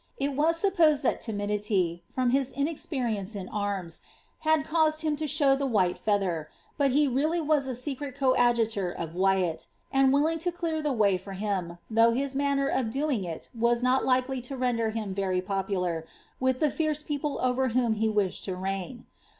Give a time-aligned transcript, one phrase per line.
[0.01, 4.01] ^ It was sup posed that timidity, from his inexperience in arms,
[4.39, 8.89] had caused him to show the white feather; but he really was a secret coadjutor
[8.91, 13.23] of Wyatt, «nd willing to clear the way for him, though his manner of doing
[13.23, 16.07] it was not likely to render him very popular
[16.39, 19.05] with the fierce people over whom he wished to reign.